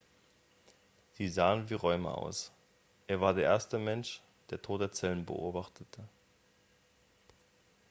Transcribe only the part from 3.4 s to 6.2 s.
erste mensch der tote zellen beobachtete